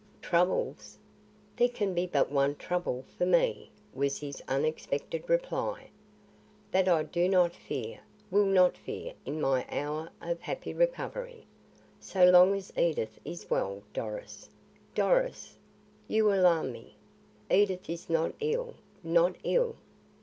"Troubles? 0.23 0.97
There 1.55 1.69
can 1.69 1.93
be 1.93 2.07
but 2.07 2.31
one 2.31 2.55
trouble 2.55 3.05
for 3.15 3.23
me," 3.27 3.69
was 3.93 4.19
his 4.19 4.41
unexpected 4.47 5.29
reply. 5.29 5.91
"That 6.71 6.87
I 6.87 7.03
do 7.03 7.29
not 7.29 7.53
fear 7.53 7.99
will 8.31 8.47
not 8.47 8.75
fear 8.75 9.13
in 9.27 9.39
my 9.39 9.63
hour 9.69 10.09
of 10.19 10.41
happy 10.41 10.73
recovery. 10.73 11.45
So 11.99 12.25
long 12.25 12.55
as 12.57 12.73
Edith 12.75 13.19
is 13.23 13.47
well 13.51 13.83
Doris! 13.93 14.49
Doris! 14.95 15.55
You 16.07 16.33
alarm 16.33 16.71
me. 16.71 16.95
Edith 17.51 17.87
is 17.87 18.09
not 18.09 18.33
ill; 18.39 18.73
not 19.03 19.35
ill?" 19.43 19.75